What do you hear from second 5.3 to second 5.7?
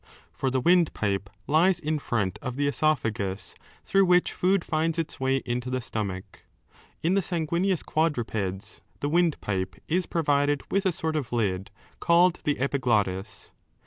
into